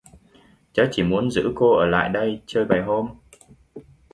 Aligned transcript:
Cháu 0.73 0.85
chỉ 0.91 1.03
muốn 1.03 1.31
giữ 1.31 1.51
cô 1.55 1.75
ở 1.77 1.85
lại 1.85 2.09
đây 2.09 2.41
chơi 2.45 2.65
vài 2.65 2.81
hôm 2.81 3.07